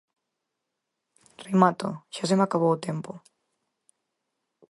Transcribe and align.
Remato, 1.47 1.89
xa 2.15 2.23
se 2.29 2.35
me 2.37 2.45
acabou 2.45 2.71
o 2.73 2.81
tempo. 2.87 3.11